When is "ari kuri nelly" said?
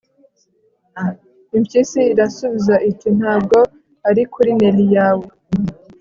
4.09-4.85